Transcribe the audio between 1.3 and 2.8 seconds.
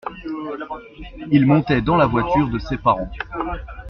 montait dans la voiture de ses